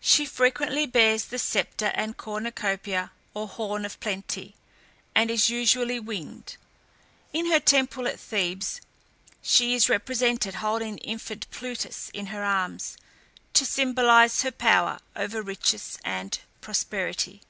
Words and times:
She 0.00 0.26
frequently 0.26 0.84
bears 0.84 1.26
the 1.26 1.38
sceptre 1.38 1.92
and 1.94 2.16
cornucopia 2.16 3.12
or 3.34 3.46
horn 3.46 3.84
of 3.84 4.00
plenty, 4.00 4.56
and 5.14 5.30
is 5.30 5.48
usually 5.48 6.00
winged. 6.00 6.56
In 7.32 7.46
her 7.52 7.60
temple 7.60 8.08
at 8.08 8.18
Thebes, 8.18 8.80
she 9.40 9.72
is 9.76 9.88
represented 9.88 10.56
holding 10.56 10.96
the 10.96 11.02
infant 11.02 11.48
Plutus 11.52 12.10
in 12.12 12.26
her 12.34 12.42
arms, 12.42 12.96
to 13.54 13.64
symbolize 13.64 14.42
her 14.42 14.50
power 14.50 14.98
over 15.14 15.40
riches 15.40 16.00
and 16.04 16.40
prosperity. 16.60 17.40